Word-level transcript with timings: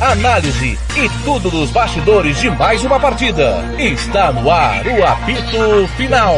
análise 0.00 0.78
e 0.96 1.24
tudo 1.24 1.50
dos 1.50 1.70
bastidores 1.70 2.38
de 2.40 2.50
mais 2.50 2.82
uma 2.82 2.98
partida. 2.98 3.62
Está 3.78 4.32
no 4.32 4.50
ar 4.50 4.86
o 4.86 5.04
apito 5.04 5.86
final. 5.96 6.36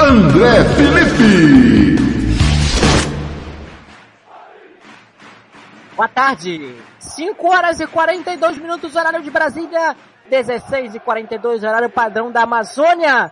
André 0.00 0.64
Felipe. 0.76 2.04
Boa 5.96 6.08
tarde. 6.08 6.76
5 7.00 7.48
horas 7.48 7.80
e 7.80 7.86
42 7.86 8.58
minutos, 8.58 8.94
horário 8.94 9.22
de 9.22 9.30
Brasília. 9.30 9.96
16 10.30 10.94
e 10.94 11.00
42, 11.00 11.64
horário 11.64 11.90
padrão 11.90 12.30
da 12.30 12.42
Amazônia. 12.42 13.30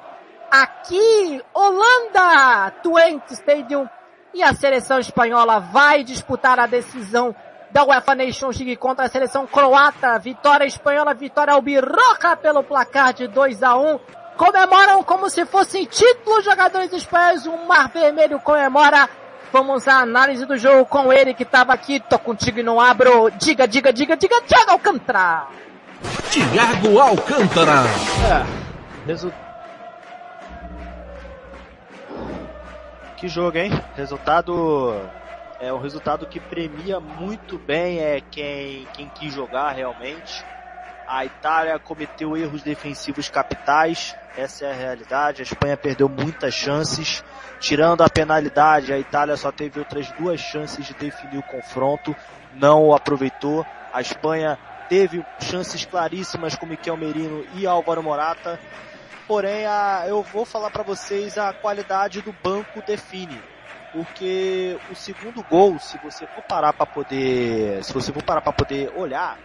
Aqui, 0.50 1.40
Holanda, 1.54 2.70
Twente 2.82 3.32
Stadium. 3.32 3.88
E 4.34 4.42
a 4.42 4.54
seleção 4.54 4.98
espanhola 4.98 5.60
vai 5.60 6.02
disputar 6.02 6.58
a 6.58 6.66
decisão 6.66 7.34
da 7.70 7.84
UEFA 7.84 8.14
Nations 8.14 8.58
League 8.58 8.76
contra 8.76 9.06
a 9.06 9.08
seleção 9.08 9.46
croata. 9.46 10.18
Vitória 10.18 10.64
espanhola, 10.64 11.14
vitória 11.14 11.52
albirroca 11.52 12.36
pelo 12.36 12.62
placar 12.62 13.12
de 13.12 13.26
2 13.26 13.62
a 13.62 13.76
1. 13.76 13.98
Comemoram 14.36 15.02
como 15.02 15.28
se 15.28 15.44
fossem 15.44 15.84
títulos 15.84 16.44
jogadores 16.44 16.92
espanhóis. 16.92 17.46
O 17.46 17.56
Mar 17.66 17.88
Vermelho 17.88 18.40
comemora. 18.40 19.08
Vamos 19.52 19.86
à 19.86 20.00
análise 20.00 20.46
do 20.46 20.56
jogo 20.56 20.86
com 20.86 21.12
ele 21.12 21.34
que 21.34 21.42
estava 21.42 21.74
aqui. 21.74 22.00
Tô 22.00 22.18
contigo 22.18 22.60
e 22.60 22.62
não 22.62 22.80
abro. 22.80 23.30
Diga, 23.32 23.68
diga, 23.68 23.92
diga, 23.92 24.16
diga, 24.16 24.40
Thiago 24.42 24.70
Alcântara. 24.70 25.46
Tiago 26.30 26.98
Alcântara. 26.98 27.84
É, 29.06 29.41
Que 33.22 33.28
jogo, 33.28 33.56
hein? 33.56 33.70
Resultado 33.94 35.08
é 35.60 35.72
um 35.72 35.78
resultado 35.78 36.26
que 36.26 36.40
premia 36.40 36.98
muito 36.98 37.56
bem 37.56 38.00
é 38.00 38.20
quem 38.20 38.84
quem 38.92 39.08
quis 39.08 39.32
jogar 39.32 39.70
realmente. 39.70 40.44
A 41.06 41.24
Itália 41.24 41.78
cometeu 41.78 42.36
erros 42.36 42.64
defensivos 42.64 43.28
capitais, 43.28 44.16
essa 44.36 44.64
é 44.64 44.72
a 44.72 44.74
realidade. 44.74 45.40
A 45.40 45.44
Espanha 45.44 45.76
perdeu 45.76 46.08
muitas 46.08 46.52
chances. 46.52 47.22
Tirando 47.60 48.02
a 48.02 48.10
penalidade, 48.10 48.92
a 48.92 48.98
Itália 48.98 49.36
só 49.36 49.52
teve 49.52 49.78
outras 49.78 50.10
duas 50.10 50.40
chances 50.40 50.84
de 50.84 50.94
definir 50.94 51.38
o 51.38 51.44
confronto, 51.44 52.16
não 52.56 52.88
o 52.88 52.92
aproveitou. 52.92 53.64
A 53.92 54.00
Espanha 54.00 54.58
teve 54.88 55.24
chances 55.40 55.84
claríssimas 55.84 56.56
com 56.56 56.66
Miquel 56.66 56.96
Merino 56.96 57.46
e 57.54 57.68
Álvaro 57.68 58.02
Morata. 58.02 58.58
Porém, 59.26 59.66
a, 59.66 60.04
eu 60.06 60.22
vou 60.22 60.44
falar 60.44 60.70
para 60.70 60.82
vocês 60.82 61.38
a 61.38 61.52
qualidade 61.52 62.20
do 62.20 62.32
banco 62.32 62.82
define. 62.82 63.42
Porque 63.90 64.78
o 64.88 64.94
segundo 64.94 65.42
gol, 65.44 65.78
se 65.78 65.98
você 65.98 66.26
for 66.26 66.42
parar 66.42 66.72
para 66.72 66.86
poder, 66.86 67.84
se 67.84 67.92
você 67.92 68.12
for 68.12 68.22
parar 68.22 68.40
para 68.40 68.52
poder 68.52 68.90
olhar, 68.94 69.38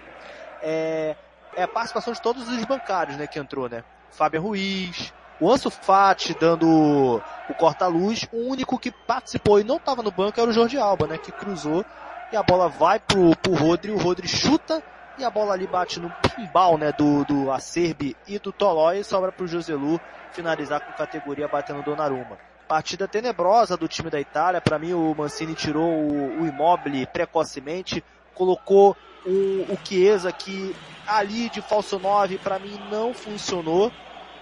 é, 0.61 1.15
é 1.55 1.63
a 1.63 1.67
participação 1.67 2.13
de 2.13 2.21
todos 2.21 2.47
os 2.47 2.65
bancários, 2.65 3.17
né, 3.17 3.27
que 3.27 3.39
entrou, 3.39 3.67
né? 3.67 3.83
Fábio 4.09 4.41
Ruiz, 4.41 5.13
o 5.39 5.51
Ansu 5.51 5.69
Fati 5.69 6.33
dando 6.33 7.21
o 7.49 7.53
corta-luz, 7.53 8.25
o 8.31 8.49
único 8.49 8.79
que 8.79 8.91
participou 9.05 9.59
e 9.59 9.63
não 9.63 9.75
estava 9.75 10.01
no 10.01 10.11
banco 10.11 10.39
era 10.39 10.49
o 10.49 10.53
Jorge 10.53 10.77
Alba, 10.77 11.07
né, 11.07 11.17
que 11.17 11.31
cruzou 11.31 11.85
e 12.31 12.35
a 12.35 12.43
bola 12.43 12.67
vai 12.69 12.99
pro, 12.99 13.35
pro 13.37 13.53
Rodri, 13.53 13.91
o 13.91 13.97
Rodri 13.97 14.27
chuta 14.27 14.83
e 15.17 15.23
a 15.23 15.29
bola 15.29 15.53
ali 15.53 15.65
bate 15.65 15.99
no 15.99 16.11
pimbal, 16.35 16.77
né, 16.77 16.91
do, 16.91 17.25
do 17.25 17.51
Acerbi 17.51 18.15
e 18.27 18.37
do 18.37 18.51
Tolói 18.51 18.99
e 18.99 19.03
sobra 19.03 19.31
pro 19.31 19.47
Joselu 19.47 19.99
finalizar 20.31 20.81
com 20.81 20.93
categoria 20.93 21.47
batendo 21.47 21.81
Donnarumma. 21.81 22.37
Partida 22.67 23.07
tenebrosa 23.07 23.75
do 23.75 23.87
time 23.87 24.09
da 24.09 24.19
Itália, 24.19 24.61
para 24.61 24.77
mim 24.77 24.93
o 24.93 25.15
Mancini 25.15 25.55
tirou 25.55 25.89
o, 25.89 26.41
o 26.41 26.47
Immobile 26.47 27.07
precocemente, 27.07 28.03
colocou 28.35 28.95
o, 29.25 29.73
o 29.73 29.77
Chiesa 29.83 30.31
que 30.31 30.75
ali 31.07 31.49
de 31.49 31.61
falso 31.61 31.97
9 31.97 32.37
para 32.37 32.59
mim 32.59 32.79
não 32.91 33.13
funcionou 33.13 33.91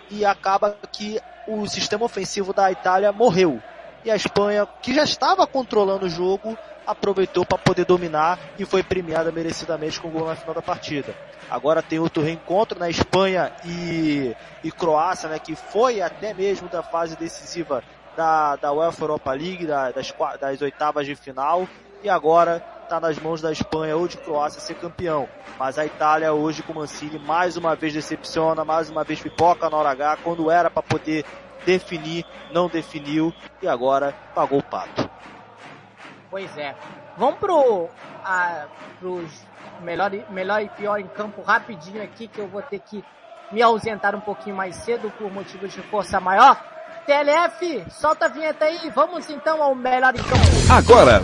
e 0.09 0.25
acaba 0.25 0.75
que 0.91 1.19
o 1.47 1.67
sistema 1.67 2.05
ofensivo 2.05 2.51
da 2.51 2.71
Itália 2.71 3.11
morreu. 3.11 3.61
E 4.03 4.11
a 4.11 4.15
Espanha, 4.15 4.67
que 4.81 4.93
já 4.93 5.03
estava 5.03 5.47
controlando 5.47 6.05
o 6.05 6.09
jogo, 6.09 6.57
aproveitou 6.85 7.45
para 7.45 7.57
poder 7.57 7.85
dominar 7.85 8.39
e 8.57 8.65
foi 8.65 8.83
premiada 8.83 9.31
merecidamente 9.31 9.99
com 9.99 10.07
o 10.07 10.11
gol 10.11 10.27
na 10.27 10.35
final 10.35 10.53
da 10.53 10.61
partida. 10.61 11.15
Agora 11.49 11.81
tem 11.81 11.99
outro 11.99 12.23
reencontro 12.23 12.79
na 12.79 12.89
Espanha 12.89 13.51
e, 13.63 14.35
e 14.63 14.71
Croácia, 14.71 15.29
né, 15.29 15.39
que 15.39 15.55
foi 15.55 16.01
até 16.01 16.33
mesmo 16.33 16.67
da 16.69 16.81
fase 16.81 17.15
decisiva 17.15 17.83
da, 18.15 18.55
da 18.55 18.71
UEFA 18.71 19.03
Europa 19.03 19.31
League, 19.33 19.67
da, 19.67 19.91
das, 19.91 20.13
das 20.39 20.61
oitavas 20.61 21.05
de 21.05 21.15
final, 21.15 21.67
e 22.03 22.09
agora 22.09 22.63
está 22.83 22.99
nas 22.99 23.17
mãos 23.19 23.41
da 23.41 23.51
Espanha 23.51 23.97
ou 23.97 24.07
de 24.07 24.17
Croácia 24.17 24.61
ser 24.61 24.75
campeão. 24.75 25.27
Mas 25.59 25.77
a 25.77 25.85
Itália 25.85 26.33
hoje 26.33 26.63
com 26.63 26.73
Mancini 26.73 27.19
mais 27.19 27.57
uma 27.57 27.75
vez 27.75 27.93
decepciona, 27.93 28.63
mais 28.63 28.89
uma 28.89 29.03
vez 29.03 29.19
pipoca 29.19 29.69
na 29.69 29.77
hora 29.77 29.89
H, 29.89 30.17
quando 30.23 30.49
era 30.49 30.69
para 30.69 30.83
poder 30.83 31.25
definir, 31.65 32.25
não 32.51 32.67
definiu 32.67 33.33
e 33.61 33.67
agora 33.67 34.13
pagou 34.33 34.59
o 34.59 34.63
pato. 34.63 35.04
Pois 36.35 36.57
é. 36.57 36.75
Vamos 37.15 37.39
pro, 37.39 37.87
a, 38.21 38.65
pros 38.99 39.31
melhor, 39.79 40.11
melhor 40.29 40.61
e 40.61 40.67
pior 40.67 40.99
em 40.99 41.07
campo 41.07 41.41
rapidinho 41.41 42.03
aqui, 42.03 42.27
que 42.27 42.39
eu 42.39 42.45
vou 42.45 42.61
ter 42.61 42.79
que 42.79 43.01
me 43.53 43.61
ausentar 43.61 44.13
um 44.13 44.19
pouquinho 44.19 44.53
mais 44.53 44.75
cedo 44.75 45.09
por 45.11 45.31
motivos 45.31 45.71
de 45.71 45.81
força 45.83 46.19
maior. 46.19 46.61
TLF, 47.05 47.85
solta 47.89 48.25
a 48.25 48.27
vinheta 48.27 48.65
aí, 48.65 48.89
vamos 48.89 49.29
então 49.29 49.63
ao 49.63 49.73
melhor 49.73 50.13
em 50.13 50.23
campo. 50.23 50.73
Agora. 50.77 51.23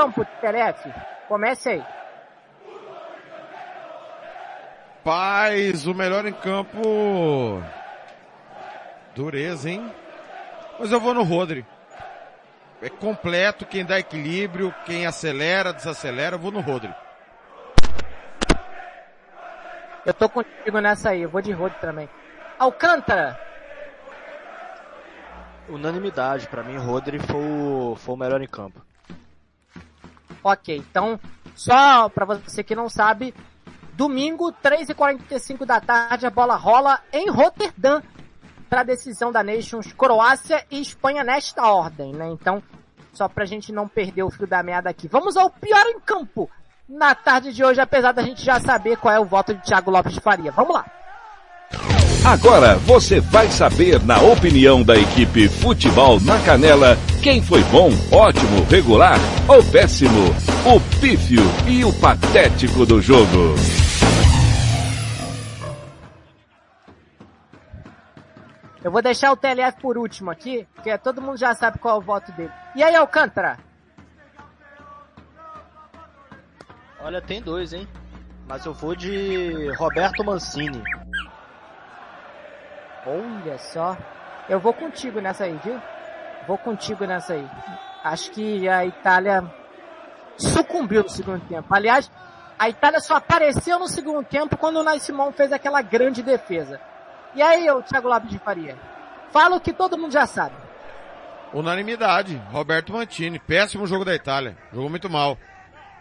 Campo, 0.00 0.24
TLF. 0.40 0.92
Comece 1.28 1.68
aí. 1.68 1.84
Paz, 5.04 5.86
o 5.86 5.94
melhor 5.94 6.26
em 6.26 6.32
campo. 6.32 7.62
Dureza, 9.14 9.70
hein? 9.70 9.92
Mas 10.78 10.90
eu 10.92 11.00
vou 11.00 11.12
no 11.12 11.22
Rodri. 11.22 11.66
É 12.82 12.88
completo, 12.88 13.66
quem 13.66 13.84
dá 13.84 13.98
equilíbrio, 13.98 14.74
quem 14.86 15.06
acelera, 15.06 15.72
desacelera, 15.72 16.36
eu 16.36 16.40
vou 16.40 16.50
no 16.50 16.60
Rodri. 16.60 16.94
Eu 20.06 20.14
tô 20.14 20.30
contigo 20.30 20.80
nessa 20.80 21.10
aí, 21.10 21.22
eu 21.22 21.28
vou 21.28 21.42
de 21.42 21.52
Rodri 21.52 21.78
também. 21.78 22.08
Alcântara! 22.58 23.38
Unanimidade, 25.68 26.48
para 26.48 26.62
mim 26.62 26.78
Rodri 26.78 27.18
foi 27.18 27.40
o, 27.40 27.96
foi 27.96 28.14
o 28.14 28.18
melhor 28.18 28.40
em 28.40 28.48
campo. 28.48 28.80
Ok, 30.42 30.76
então, 30.76 31.20
só 31.54 32.08
para 32.08 32.24
você 32.24 32.64
que 32.64 32.74
não 32.74 32.88
sabe, 32.88 33.34
domingo, 33.94 34.52
3h45 34.52 35.66
da 35.66 35.80
tarde, 35.80 36.26
a 36.26 36.30
bola 36.30 36.56
rola 36.56 37.00
em 37.12 37.28
Roterdã 37.28 38.00
para 38.68 38.82
decisão 38.82 39.30
da 39.32 39.42
Nations, 39.42 39.92
Croácia 39.92 40.64
e 40.70 40.80
Espanha 40.80 41.24
nesta 41.24 41.66
ordem, 41.66 42.12
né? 42.12 42.28
Então, 42.30 42.62
só 43.12 43.28
pra 43.28 43.44
gente 43.44 43.72
não 43.72 43.88
perder 43.88 44.22
o 44.22 44.30
fio 44.30 44.46
da 44.46 44.62
meada 44.62 44.88
aqui. 44.88 45.08
Vamos 45.08 45.36
ao 45.36 45.50
pior 45.50 45.84
em 45.86 46.00
campo 46.00 46.48
na 46.88 47.14
tarde 47.14 47.52
de 47.52 47.64
hoje, 47.64 47.80
apesar 47.80 48.12
da 48.12 48.22
gente 48.22 48.42
já 48.42 48.58
saber 48.60 48.96
qual 48.96 49.12
é 49.12 49.20
o 49.20 49.24
voto 49.24 49.54
de 49.54 49.62
Thiago 49.62 49.90
Lopes 49.90 50.16
Faria. 50.18 50.50
Vamos 50.52 50.74
lá! 50.74 50.86
Agora 52.24 52.76
você 52.76 53.18
vai 53.18 53.48
saber, 53.48 54.04
na 54.04 54.20
opinião 54.20 54.82
da 54.82 54.94
equipe 54.94 55.48
Futebol 55.48 56.20
na 56.20 56.38
Canela, 56.40 56.96
quem 57.22 57.42
foi 57.42 57.62
bom, 57.64 57.88
ótimo, 58.12 58.62
regular 58.68 59.18
ou 59.48 59.64
péssimo, 59.64 60.28
o 60.66 61.00
pífio 61.00 61.42
e 61.66 61.82
o 61.82 61.92
patético 61.98 62.84
do 62.84 63.00
jogo. 63.00 63.54
Eu 68.84 68.90
vou 68.90 69.00
deixar 69.00 69.32
o 69.32 69.36
TLF 69.36 69.80
por 69.80 69.96
último 69.96 70.30
aqui, 70.30 70.66
porque 70.74 70.96
todo 70.98 71.22
mundo 71.22 71.38
já 71.38 71.54
sabe 71.54 71.78
qual 71.78 71.96
é 71.96 71.98
o 71.98 72.02
voto 72.02 72.30
dele. 72.32 72.52
E 72.76 72.82
aí, 72.82 72.94
Alcântara? 72.96 73.58
Olha, 77.02 77.20
tem 77.22 77.40
dois, 77.40 77.72
hein? 77.72 77.88
Mas 78.46 78.66
eu 78.66 78.74
vou 78.74 78.94
de 78.94 79.70
Roberto 79.78 80.22
Mancini. 80.22 80.82
Olha 83.06 83.58
só. 83.58 83.96
Eu 84.48 84.58
vou 84.60 84.72
contigo 84.72 85.20
nessa 85.20 85.44
aí, 85.44 85.58
viu? 85.64 85.80
Vou 86.46 86.58
contigo 86.58 87.04
nessa 87.04 87.34
aí. 87.34 87.48
Acho 88.04 88.30
que 88.30 88.68
a 88.68 88.84
Itália 88.84 89.44
sucumbiu 90.36 91.02
no 91.02 91.08
segundo 91.08 91.40
tempo. 91.46 91.72
Aliás, 91.72 92.10
a 92.58 92.68
Itália 92.68 93.00
só 93.00 93.16
apareceu 93.16 93.78
no 93.78 93.88
segundo 93.88 94.24
tempo 94.24 94.56
quando 94.56 94.76
o 94.78 94.82
Nai 94.82 94.98
Simão 94.98 95.32
fez 95.32 95.52
aquela 95.52 95.82
grande 95.82 96.22
defesa. 96.22 96.80
E 97.34 97.42
aí, 97.42 97.70
o 97.70 97.82
Thiago 97.82 98.08
Lopes 98.08 98.30
de 98.30 98.38
Faria? 98.38 98.76
Fala 99.32 99.56
o 99.56 99.60
que 99.60 99.72
todo 99.72 99.96
mundo 99.96 100.12
já 100.12 100.26
sabe. 100.26 100.54
Unanimidade. 101.52 102.40
Roberto 102.50 102.92
Mantini. 102.92 103.38
Péssimo 103.38 103.86
jogo 103.86 104.04
da 104.04 104.14
Itália. 104.14 104.56
Jogou 104.72 104.88
muito 104.90 105.08
mal. 105.10 105.36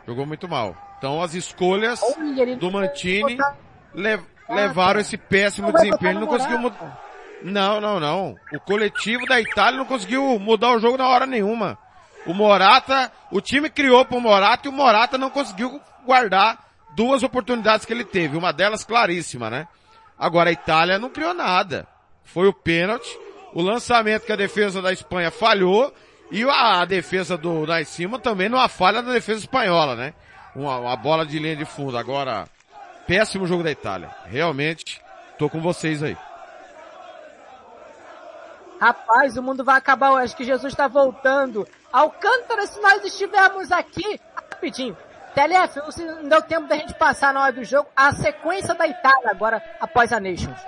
Jogou 0.07 0.25
muito 0.25 0.47
mal. 0.47 0.75
Então 0.97 1.21
as 1.21 1.33
escolhas 1.33 2.01
Olha, 2.17 2.55
do 2.57 2.71
Mantini 2.71 3.35
botar- 3.37 3.55
le- 3.93 4.13
Ah, 4.15 4.19
levaram 4.49 4.95
tá. 4.95 5.01
esse 5.01 5.17
péssimo 5.17 5.71
vai 5.71 5.81
desempenho. 5.81 6.11
Ele 6.11 6.19
não 6.19 6.27
conseguiu 6.27 6.59
mudar. 6.59 7.09
Não, 7.41 7.79
não, 7.79 7.99
não. 7.99 8.35
O 8.53 8.59
coletivo 8.59 9.25
da 9.25 9.39
Itália 9.39 9.77
não 9.77 9.85
conseguiu 9.85 10.37
mudar 10.39 10.71
o 10.71 10.79
jogo 10.79 10.97
na 10.97 11.07
hora 11.07 11.25
nenhuma. 11.25 11.77
O 12.25 12.33
Morata, 12.33 13.11
o 13.31 13.39
time 13.39 13.69
criou 13.69 14.03
pro 14.05 14.19
Morata 14.19 14.67
e 14.67 14.69
o 14.69 14.73
Morata 14.73 15.17
não 15.17 15.29
conseguiu 15.29 15.79
guardar 16.05 16.59
duas 16.95 17.23
oportunidades 17.23 17.85
que 17.85 17.93
ele 17.93 18.03
teve. 18.03 18.37
Uma 18.37 18.51
delas 18.51 18.83
claríssima, 18.83 19.49
né? 19.49 19.67
Agora 20.17 20.49
a 20.49 20.53
Itália 20.53 20.99
não 20.99 21.09
criou 21.09 21.33
nada. 21.33 21.87
Foi 22.25 22.47
o 22.47 22.53
pênalti, 22.53 23.17
o 23.53 23.61
lançamento 23.61 24.25
que 24.25 24.33
a 24.33 24.35
defesa 24.35 24.81
da 24.81 24.91
Espanha 24.91 25.31
falhou 25.31 25.93
e 26.31 26.43
a, 26.43 26.81
a 26.81 26.85
defesa 26.85 27.37
do 27.37 27.65
da 27.65 27.83
cima 27.83 28.19
também 28.19 28.49
numa 28.49 28.67
falha 28.67 29.01
da 29.01 29.13
defesa 29.13 29.39
espanhola, 29.39 29.95
né? 29.95 30.13
Uma, 30.55 30.77
uma 30.77 30.95
bola 30.95 31.25
de 31.25 31.39
linha 31.39 31.55
de 31.55 31.65
fundo. 31.65 31.97
Agora, 31.97 32.47
péssimo 33.09 33.47
jogo 33.47 33.63
da 33.63 33.71
Itália. 33.71 34.11
Realmente, 34.27 35.01
tô 35.39 35.49
com 35.49 35.59
vocês 35.59 36.03
aí. 36.03 36.15
Rapaz, 38.79 39.35
o 39.35 39.41
mundo 39.41 39.63
vai 39.63 39.77
acabar 39.77 40.11
hoje, 40.11 40.35
que 40.35 40.43
Jesus 40.43 40.71
está 40.71 40.87
voltando. 40.87 41.67
Alcântara, 41.91 42.67
se 42.67 42.79
nós 42.79 43.03
estivermos 43.03 43.71
aqui, 43.71 44.21
rapidinho. 44.35 44.95
TLF, 45.33 45.79
não 46.21 46.29
deu 46.29 46.41
tempo 46.43 46.67
da 46.67 46.75
gente 46.75 46.93
passar 46.93 47.33
na 47.33 47.41
hora 47.41 47.51
do 47.51 47.63
jogo 47.63 47.89
a 47.95 48.11
sequência 48.13 48.75
da 48.75 48.87
Itália 48.87 49.31
agora 49.31 49.61
após 49.81 50.13
a 50.13 50.19
Nations. 50.19 50.59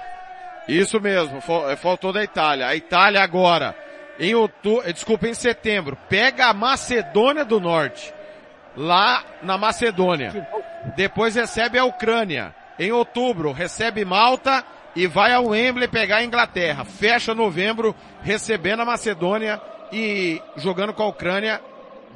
Isso 0.67 0.99
mesmo, 0.99 1.41
eh, 1.69 1.75
faltou 1.75 2.11
da 2.11 2.23
Itália. 2.23 2.67
A 2.67 2.75
Itália 2.75 3.21
agora, 3.21 3.75
em 4.19 4.33
outubro, 4.33 4.91
desculpa, 4.91 5.27
em 5.27 5.33
setembro, 5.35 5.95
pega 6.09 6.47
a 6.47 6.53
Macedônia 6.53 7.45
do 7.45 7.59
Norte. 7.59 8.11
Lá 8.75 9.23
na 9.43 9.57
Macedônia. 9.57 10.47
Depois 10.95 11.35
recebe 11.35 11.77
a 11.77 11.85
Ucrânia. 11.85 12.53
Em 12.79 12.91
outubro, 12.91 13.51
recebe 13.51 14.03
Malta 14.03 14.63
e 14.95 15.07
vai 15.07 15.33
ao 15.33 15.47
Wembley 15.47 15.87
pegar 15.87 16.17
a 16.17 16.23
Inglaterra. 16.23 16.83
Fecha 16.83 17.33
novembro, 17.33 17.95
recebendo 18.21 18.81
a 18.81 18.85
Macedônia 18.85 19.61
e 19.91 20.41
jogando 20.57 20.93
com 20.93 21.03
a 21.03 21.07
Ucrânia. 21.07 21.61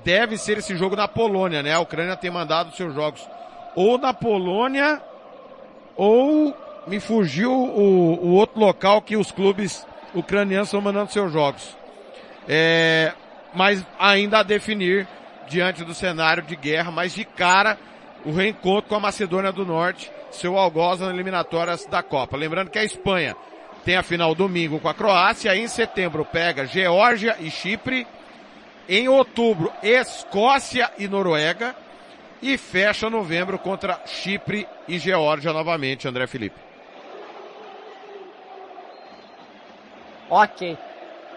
Deve 0.03 0.37
ser 0.37 0.59
esse 0.59 0.75
jogo 0.75 0.95
na 0.95 1.07
Polônia, 1.07 1.63
né? 1.63 1.73
A 1.73 1.79
Ucrânia 1.79 2.15
tem 2.15 2.29
mandado 2.29 2.75
seus 2.75 2.93
jogos 2.93 3.27
ou 3.75 3.97
na 3.97 4.13
Polônia 4.13 5.01
ou 5.95 6.55
me 6.87 6.99
fugiu 6.99 7.51
o, 7.51 8.25
o 8.25 8.31
outro 8.33 8.59
local 8.59 9.01
que 9.01 9.17
os 9.17 9.31
clubes 9.31 9.85
ucranianos 10.13 10.69
estão 10.69 10.81
mandando 10.81 11.11
seus 11.11 11.31
jogos. 11.31 11.75
É, 12.47 13.13
mas 13.53 13.85
ainda 13.99 14.39
a 14.39 14.43
definir 14.43 15.07
diante 15.47 15.83
do 15.83 15.93
cenário 15.93 16.43
de 16.43 16.55
guerra, 16.55 16.91
mas 16.91 17.13
de 17.13 17.25
cara 17.25 17.77
o 18.25 18.31
reencontro 18.31 18.89
com 18.89 18.95
a 18.95 18.99
Macedônia 18.99 19.51
do 19.51 19.65
Norte, 19.65 20.11
seu 20.31 20.57
algoz 20.57 20.99
nas 20.99 21.11
eliminatórias 21.11 21.85
da 21.85 22.01
Copa. 22.01 22.35
Lembrando 22.35 22.71
que 22.71 22.79
a 22.79 22.83
Espanha 22.83 23.35
tem 23.85 23.95
a 23.95 24.03
final 24.03 24.33
domingo 24.33 24.79
com 24.79 24.89
a 24.89 24.93
Croácia, 24.93 25.55
em 25.55 25.67
setembro 25.67 26.25
pega 26.25 26.65
Geórgia 26.65 27.37
e 27.39 27.51
Chipre, 27.51 28.07
em 28.89 29.07
outubro 29.07 29.71
Escócia 29.83 30.91
e 30.97 31.07
Noruega, 31.07 31.75
e 32.41 32.57
fecha 32.57 33.09
novembro 33.09 33.57
contra 33.59 34.01
Chipre 34.05 34.67
e 34.87 34.97
Geórgia 34.97 35.53
novamente, 35.53 36.07
André 36.07 36.27
Felipe. 36.27 36.59
Ok. 40.29 40.77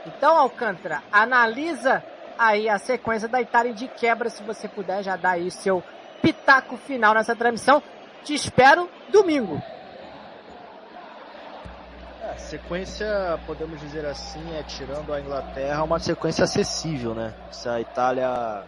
Então, 0.06 0.36
Alcântara, 0.36 1.02
analisa 1.12 2.02
aí 2.38 2.68
a 2.68 2.78
sequência 2.78 3.28
da 3.28 3.42
Itália 3.42 3.74
de 3.74 3.88
quebra, 3.88 4.30
se 4.30 4.42
você 4.42 4.66
puder 4.66 5.02
já 5.02 5.16
dar 5.16 5.32
aí 5.32 5.50
seu 5.50 5.82
pitaco 6.28 6.76
final 6.76 7.14
nessa 7.14 7.34
transmissão. 7.34 7.82
Te 8.22 8.34
espero 8.34 8.88
domingo. 9.10 9.62
É, 12.22 12.36
sequência, 12.36 13.40
podemos 13.46 13.80
dizer 13.80 14.04
assim, 14.04 14.54
é 14.54 14.62
tirando 14.62 15.12
a 15.14 15.20
Inglaterra, 15.20 15.82
uma 15.82 15.98
sequência 15.98 16.44
acessível, 16.44 17.14
né? 17.14 17.32
Se 17.50 17.68
a 17.68 17.80
Itália 17.80 18.62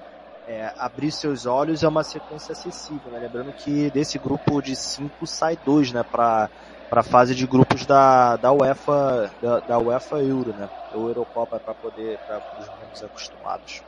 é, 0.48 0.72
abrir 0.78 1.12
seus 1.12 1.44
olhos, 1.44 1.82
é 1.82 1.88
uma 1.88 2.02
sequência 2.02 2.52
acessível, 2.52 3.10
né? 3.12 3.18
Lembrando 3.18 3.52
que 3.52 3.90
desse 3.90 4.18
grupo 4.18 4.62
de 4.62 4.74
cinco 4.74 5.26
sai 5.26 5.58
dois, 5.64 5.92
né? 5.92 6.02
Para 6.02 6.48
para 6.88 7.02
a 7.02 7.04
fase 7.04 7.36
de 7.36 7.46
grupos 7.46 7.86
da, 7.86 8.34
da 8.34 8.50
UEFA 8.50 9.30
da, 9.40 9.60
da 9.60 9.78
UEFA 9.78 10.18
Euro, 10.22 10.52
né? 10.52 10.68
Ou 10.92 11.06
Eurocopa 11.06 11.60
para 11.60 11.72
poder 11.72 12.18
para 12.26 12.42
os 12.58 12.66
menos 12.80 13.04
acostumados. 13.04 13.82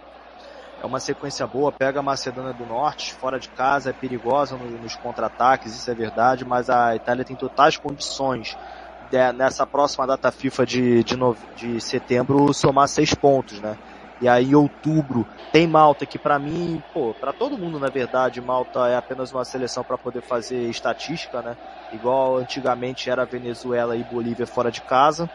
É 0.82 0.86
uma 0.86 0.98
sequência 0.98 1.46
boa, 1.46 1.70
pega 1.70 2.00
a 2.00 2.02
Macedônia 2.02 2.52
do 2.52 2.66
Norte, 2.66 3.14
fora 3.14 3.38
de 3.38 3.48
casa, 3.48 3.90
é 3.90 3.92
perigosa 3.92 4.56
no- 4.58 4.78
nos 4.80 4.96
contra-ataques, 4.96 5.76
isso 5.76 5.88
é 5.88 5.94
verdade, 5.94 6.44
mas 6.44 6.68
a 6.68 6.96
Itália 6.96 7.24
tem 7.24 7.36
totais 7.36 7.76
condições 7.76 8.56
de- 9.00 9.32
nessa 9.32 9.64
próxima 9.64 10.06
data 10.08 10.32
FIFA 10.32 10.66
de, 10.66 11.04
de, 11.04 11.16
nove- 11.16 11.46
de 11.54 11.80
setembro 11.80 12.52
somar 12.52 12.88
seis 12.88 13.14
pontos, 13.14 13.60
né? 13.60 13.76
E 14.20 14.26
aí 14.26 14.54
outubro 14.56 15.24
tem 15.52 15.68
Malta 15.68 16.04
que 16.04 16.18
pra 16.18 16.38
mim, 16.40 16.82
pô, 16.92 17.14
pra 17.14 17.32
todo 17.32 17.56
mundo 17.58 17.78
na 17.78 17.88
verdade, 17.88 18.40
Malta 18.40 18.88
é 18.88 18.96
apenas 18.96 19.30
uma 19.32 19.44
seleção 19.44 19.84
para 19.84 19.96
poder 19.98 20.22
fazer 20.22 20.68
estatística, 20.68 21.42
né? 21.42 21.56
Igual 21.92 22.38
antigamente 22.38 23.08
era 23.08 23.24
Venezuela 23.24 23.96
e 23.96 24.02
Bolívia 24.02 24.46
fora 24.46 24.70
de 24.70 24.82
casa. 24.82 25.30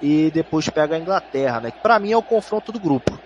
E 0.00 0.30
depois 0.32 0.68
pega 0.68 0.96
a 0.96 0.98
Inglaterra, 0.98 1.60
né? 1.60 1.70
Que 1.72 1.80
pra 1.80 1.98
mim 1.98 2.12
é 2.12 2.16
o 2.16 2.22
confronto 2.22 2.70
do 2.72 2.80
grupo. 2.80 3.18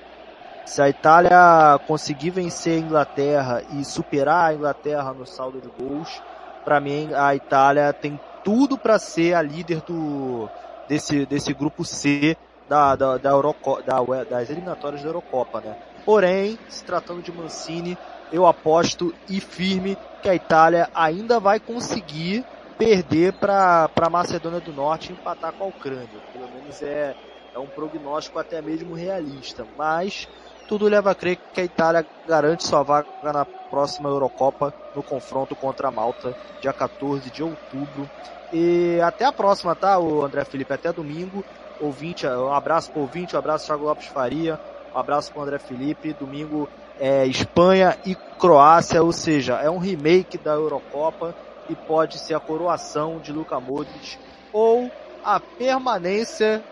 Se 0.68 0.82
a 0.82 0.88
Itália 0.90 1.80
conseguir 1.87 2.28
vencer 2.28 2.75
a 2.75 2.84
Inglaterra 2.84 3.62
e 3.72 3.82
superar 3.82 4.50
a 4.50 4.54
Inglaterra 4.54 5.14
no 5.14 5.26
saldo 5.26 5.62
de 5.62 5.68
gols, 5.82 6.22
pra 6.62 6.78
mim 6.78 7.08
a 7.14 7.34
Itália 7.34 7.90
tem 7.94 8.20
tudo 8.44 8.76
para 8.76 8.98
ser 8.98 9.32
a 9.32 9.40
líder 9.40 9.80
do 9.80 10.46
desse 10.87 11.25
desse 11.25 11.54
grupo 11.54 11.87
C 11.87 12.37
da 12.68 12.94
da, 12.94 13.16
da, 13.16 13.30
Euroco, 13.30 13.82
da 13.82 13.98
das 14.25 14.50
eliminatórias 14.50 15.02
da 15.02 15.08
Eurocopa, 15.08 15.62
né? 15.62 15.75
Porém, 16.04 16.58
se 16.68 16.84
tratando 16.84 17.22
de 17.22 17.32
Mancini, 17.32 17.96
eu 18.30 18.46
aposto 18.46 19.14
e 19.26 19.40
firme 19.40 19.96
que 20.22 20.28
a 20.28 20.34
Itália 20.34 20.90
ainda 20.94 21.40
vai 21.40 21.58
conseguir 21.58 22.44
perder 22.76 23.32
para 23.32 23.88
para 23.88 24.10
Macedônia 24.10 24.60
do 24.60 24.75
Norte 24.75 25.08
e 25.08 25.12
empatar 25.14 25.50
com 25.54 25.64
a 25.64 25.68
Ucrânia. 25.68 26.20
Pelo 26.30 26.46
menos 26.50 26.82
é 26.82 27.16
é 27.54 27.58
um 27.58 27.66
prognóstico 27.66 28.38
até 28.38 28.60
mesmo 28.60 28.94
realista, 28.94 29.66
mas 29.76 30.28
tudo 30.68 30.87
leva 30.87 31.10
a 31.10 31.14
crer 31.14 31.38
que 31.54 31.62
a 31.62 31.64
Itália 31.64 32.06
garante 32.26 32.66
sua 32.66 32.82
vaga 32.82 33.08
na 33.22 33.44
próxima 33.44 34.10
Eurocopa 34.10 34.72
no 34.94 35.02
confronto 35.02 35.56
contra 35.56 35.88
a 35.88 35.90
Malta, 35.90 36.37
dia 36.60 36.72
14 36.75 37.30
de 37.30 37.42
outubro. 37.42 38.08
E 38.52 39.00
até 39.02 39.25
a 39.25 39.32
próxima, 39.32 39.75
tá, 39.75 39.98
o 39.98 40.22
André 40.22 40.44
Felipe? 40.44 40.72
Até 40.72 40.92
domingo. 40.92 41.42
Ouvinte, 41.80 42.26
um 42.26 42.52
abraço 42.52 42.90
pro 42.90 43.02
ouvinte, 43.02 43.34
um 43.34 43.38
abraço 43.38 43.66
Thiago 43.66 43.84
Lopes 43.84 44.08
Faria, 44.08 44.58
um 44.94 44.98
abraço 44.98 45.32
pro 45.32 45.42
André 45.42 45.58
Felipe. 45.58 46.12
Domingo 46.12 46.68
é 46.98 47.25
Espanha 47.25 47.96
e 48.04 48.14
Croácia, 48.38 49.02
ou 49.02 49.12
seja, 49.12 49.54
é 49.54 49.70
um 49.70 49.78
remake 49.78 50.37
da 50.37 50.52
Eurocopa 50.52 51.34
e 51.70 51.75
pode 51.75 52.18
ser 52.18 52.34
a 52.34 52.40
coroação 52.40 53.20
de 53.20 53.32
Luka 53.32 53.58
Modric 53.60 54.18
ou 54.52 54.90
a 55.25 55.38
permanência 55.38 56.62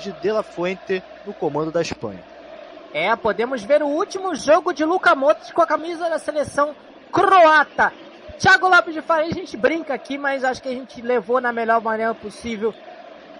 de 0.00 0.12
De 0.12 0.32
La 0.32 0.42
Fuente 0.42 1.02
no 1.26 1.34
comando 1.34 1.70
da 1.70 1.82
Espanha. 1.82 2.29
É, 2.92 3.14
podemos 3.14 3.62
ver 3.62 3.82
o 3.82 3.86
último 3.86 4.34
jogo 4.34 4.72
de 4.72 4.84
Luka 4.84 5.14
Modric 5.14 5.52
com 5.52 5.62
a 5.62 5.66
camisa 5.66 6.10
da 6.10 6.18
seleção 6.18 6.74
croata. 7.12 7.92
Thiago 8.38 8.68
Lopes 8.68 8.94
de 8.94 9.02
Faria, 9.02 9.30
a 9.30 9.34
gente 9.34 9.56
brinca 9.56 9.94
aqui, 9.94 10.18
mas 10.18 10.42
acho 10.42 10.62
que 10.62 10.68
a 10.68 10.72
gente 10.72 11.00
levou 11.00 11.40
na 11.40 11.52
melhor 11.52 11.80
maneira 11.80 12.14
possível 12.14 12.74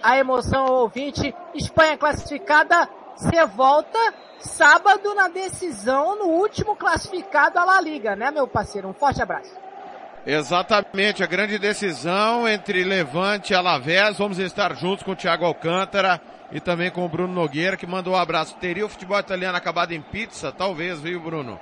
a 0.01 0.17
emoção 0.17 0.67
ao 0.67 0.75
ouvinte. 0.75 1.35
Espanha 1.53 1.97
classificada, 1.97 2.87
você 3.15 3.45
volta 3.45 3.99
sábado 4.39 5.13
na 5.13 5.27
decisão 5.27 6.17
no 6.17 6.25
último 6.25 6.75
classificado 6.75 7.59
à 7.59 7.65
La 7.65 7.81
Liga, 7.81 8.15
né, 8.15 8.31
meu 8.31 8.47
parceiro? 8.47 8.87
Um 8.87 8.93
forte 8.93 9.21
abraço. 9.21 9.51
Exatamente, 10.25 11.23
a 11.23 11.27
grande 11.27 11.57
decisão 11.57 12.47
entre 12.47 12.83
Levante 12.83 13.53
e 13.53 13.55
Alavés. 13.55 14.19
Vamos 14.19 14.37
estar 14.37 14.75
juntos 14.75 15.03
com 15.03 15.11
o 15.11 15.15
Thiago 15.15 15.45
Alcântara 15.45 16.21
e 16.51 16.59
também 16.59 16.91
com 16.91 17.03
o 17.03 17.09
Bruno 17.09 17.33
Nogueira, 17.33 17.75
que 17.75 17.87
mandou 17.87 18.13
um 18.13 18.17
abraço. 18.17 18.55
Teria 18.57 18.85
o 18.85 18.89
futebol 18.89 19.19
italiano 19.19 19.57
acabado 19.57 19.93
em 19.93 20.01
pizza? 20.01 20.51
Talvez, 20.51 21.01
viu, 21.01 21.19
Bruno? 21.19 21.59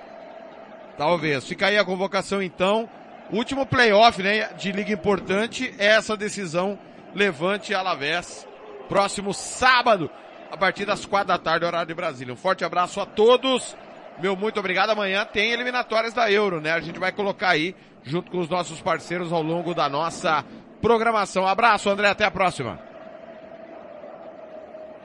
Talvez. 0.98 1.46
Fica 1.48 1.68
aí 1.68 1.78
a 1.78 1.86
convocação 1.86 2.42
então. 2.42 2.90
Último 3.32 3.66
playoff, 3.66 4.22
né, 4.22 4.50
de 4.58 4.72
liga 4.72 4.92
importante 4.92 5.74
é 5.78 5.86
essa 5.86 6.18
decisão 6.18 6.78
Levante 7.16 7.72
e 7.72 7.76
Alavés. 7.76 8.46
Próximo 8.90 9.34
sábado, 9.34 10.10
a 10.52 10.58
partir 10.58 10.84
das 10.86 11.06
quatro 11.06 11.30
da 11.30 11.38
tarde, 11.38 11.64
horário 11.64 11.88
de 11.88 11.94
Brasília. 11.94 12.34
Um 12.34 12.38
forte 12.38 12.66
abraço 12.66 13.00
a 13.00 13.06
todos. 13.06 13.78
Meu 14.22 14.36
muito 14.36 14.60
obrigado. 14.60 14.90
Amanhã 14.90 15.26
tem 15.26 15.52
eliminatórias 15.52 16.14
da 16.14 16.32
Euro, 16.32 16.60
né? 16.60 16.74
A 16.74 16.80
gente 16.80 17.00
vai 17.00 17.12
colocar 17.12 17.50
aí 17.50 17.76
junto 18.04 18.30
com 18.30 18.40
os 18.40 18.50
nossos 18.50 18.82
parceiros 18.82 19.32
ao 19.32 19.42
longo 19.42 19.74
da 19.74 19.88
nossa 19.88 20.44
programação. 20.82 21.48
Abraço, 21.48 21.90
André. 21.90 22.10
Até 22.10 22.26
a 22.26 22.32
próxima. 22.32 22.80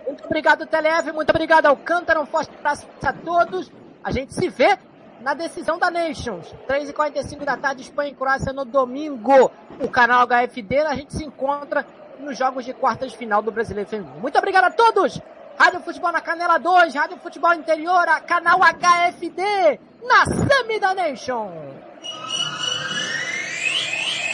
Muito 0.06 0.24
obrigado, 0.24 0.66
Televe. 0.66 1.12
Muito 1.12 1.30
obrigado, 1.30 1.66
Alcântara. 1.66 2.20
Um 2.20 2.26
forte 2.26 2.50
abraço 2.58 2.86
a 3.02 3.12
todos. 3.12 3.70
A 4.02 4.10
gente 4.10 4.34
se 4.34 4.48
vê 4.48 4.76
na 5.20 5.32
decisão 5.32 5.78
da 5.78 5.90
Nations. 5.90 6.52
3h45 6.68 7.44
da 7.44 7.56
tarde, 7.56 7.82
Espanha 7.82 8.10
e 8.10 8.14
Croácia 8.14 8.52
no 8.52 8.64
domingo. 8.64 9.50
O 9.80 9.88
canal 9.88 10.26
HFD. 10.26 10.80
A 10.80 10.94
gente 10.94 11.14
se 11.14 11.24
encontra 11.24 11.86
nos 12.18 12.36
jogos 12.36 12.64
de 12.64 12.74
quartas 12.74 13.12
de 13.12 13.18
final 13.18 13.42
do 13.42 13.52
Brasileiro 13.52 13.88
Feminino. 13.88 14.20
Muito 14.20 14.36
obrigado 14.38 14.64
a 14.64 14.70
todos. 14.70 15.20
Rádio 15.58 15.80
Futebol 15.80 16.12
na 16.12 16.20
Canela 16.20 16.58
2, 16.58 16.94
Rádio 16.94 17.16
Futebol 17.18 17.54
Interior, 17.54 18.06
canal 18.26 18.58
HFD, 18.58 19.42
na 20.02 20.24
Semi 20.26 20.80
da 20.80 20.94
Nation. 20.94 21.83